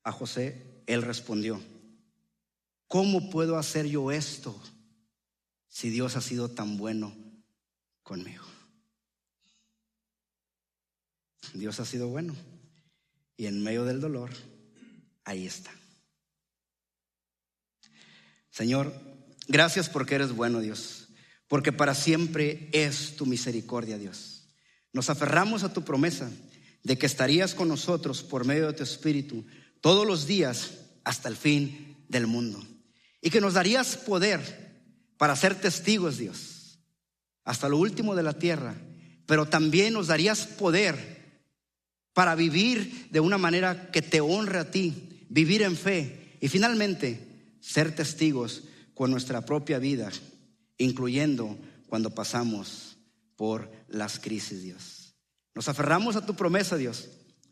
[0.04, 1.62] a José, él respondió,
[2.88, 4.60] ¿cómo puedo hacer yo esto
[5.68, 7.16] si Dios ha sido tan bueno
[8.04, 8.53] conmigo?
[11.54, 12.36] Dios ha sido bueno
[13.38, 14.32] y en medio del dolor,
[15.24, 15.72] ahí está.
[18.50, 18.94] Señor,
[19.48, 21.10] gracias porque eres bueno, Dios,
[21.48, 24.48] porque para siempre es tu misericordia, Dios.
[24.94, 26.30] Nos aferramos a tu promesa
[26.84, 29.46] de que estarías con nosotros por medio de tu Espíritu
[29.82, 30.72] todos los días
[31.04, 32.64] hasta el fin del mundo.
[33.22, 34.84] Y que nos darías poder
[35.18, 36.80] para ser testigos, Dios,
[37.44, 38.76] hasta lo último de la tierra.
[39.26, 41.13] Pero también nos darías poder
[42.14, 47.56] para vivir de una manera que te honre a ti, vivir en fe y finalmente
[47.60, 50.12] ser testigos con nuestra propia vida,
[50.78, 51.58] incluyendo
[51.88, 52.98] cuando pasamos
[53.36, 55.16] por las crisis, Dios.
[55.56, 57.10] Nos aferramos a tu promesa, Dios,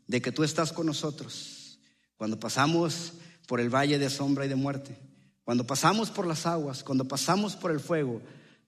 [0.08, 1.80] de que tú estás con nosotros
[2.16, 3.14] cuando pasamos
[3.48, 4.96] por el valle de sombra y de muerte,
[5.44, 8.22] cuando pasamos por las aguas, cuando pasamos por el fuego,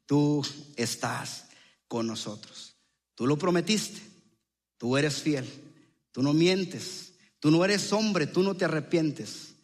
[0.05, 0.43] tú
[0.75, 1.45] estás
[1.87, 2.75] con nosotros.
[3.13, 4.01] Tú lo prometiste,
[4.77, 5.45] tú eres fiel,
[6.13, 9.55] tú no mientes, tú no eres hombre, tú no te arrepientes.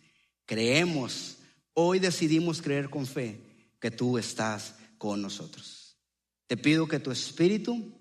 [0.45, 1.37] Creemos
[1.81, 3.39] Hoy decidimos creer con fe
[3.79, 5.97] que tú estás con nosotros.
[6.45, 7.97] Te pido que tu espíritu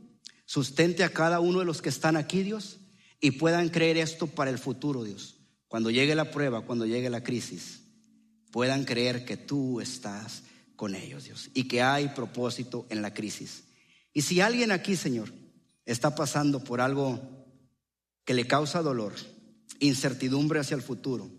[0.46, 2.78] sustente a cada uno de los que están aquí, Dios,
[3.20, 5.36] y puedan creer esto para el futuro, Dios.
[5.68, 7.82] Cuando llegue la prueba, cuando llegue la crisis,
[8.50, 10.42] puedan creer que tú estás
[10.74, 13.62] con ellos, Dios, y que hay propósito en la crisis.
[14.12, 15.32] Y si alguien aquí, Señor,
[15.84, 17.37] está pasando por algo
[18.28, 19.14] que le causa dolor,
[19.80, 21.30] incertidumbre hacia el futuro,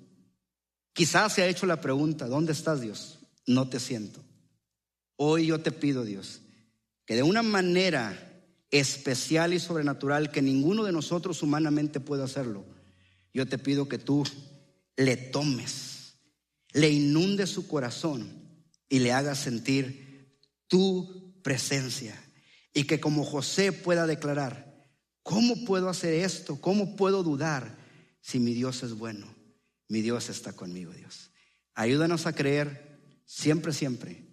[1.00, 3.20] Quizás se ha hecho la pregunta, ¿dónde estás Dios?
[3.48, 4.22] No te siento.
[5.16, 6.42] Hoy yo te pido, Dios,
[7.06, 12.66] que de una manera especial y sobrenatural que ninguno de nosotros humanamente puede hacerlo,
[13.34, 14.28] yo te pido que tú
[14.98, 16.16] le tomes,
[16.74, 18.30] le inundes su corazón
[18.90, 20.36] y le hagas sentir
[20.68, 22.22] tu presencia.
[22.74, 24.69] Y que como José pueda declarar,
[25.30, 26.60] ¿cómo puedo hacer esto?
[26.60, 27.78] ¿Cómo puedo dudar
[28.20, 29.40] si mi Dios es bueno?
[29.90, 31.32] mi Dios está conmigo, Dios.
[31.74, 34.24] Ayúdanos a creer siempre, siempre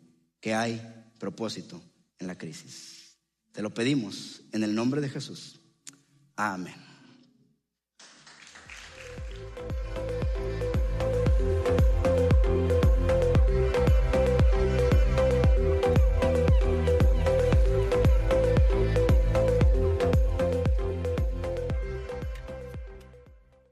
[0.40, 0.80] que hay
[1.18, 1.82] propósito
[2.18, 3.16] en la crisis.
[3.53, 5.59] Te lo pedimos en el nombre de Jesús.
[6.36, 6.74] Amén.